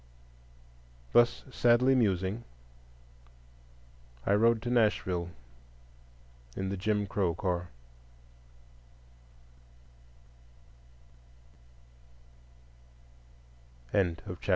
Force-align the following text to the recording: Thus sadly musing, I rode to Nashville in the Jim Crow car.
Thus 1.13 1.43
sadly 1.51 1.93
musing, 1.93 2.43
I 4.25 4.33
rode 4.33 4.59
to 4.63 4.69
Nashville 4.71 5.29
in 6.57 6.69
the 6.69 6.75
Jim 6.77 7.05
Crow 7.05 7.35
car. 7.35 7.69